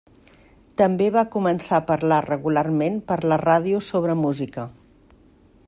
També 0.81 1.09
va 1.15 1.23
començar 1.35 1.75
a 1.81 1.85
parlar 1.91 2.17
regularment 2.27 2.97
per 3.11 3.19
la 3.33 3.39
ràdio 3.45 3.83
sobre 3.89 4.17
música. 4.23 4.65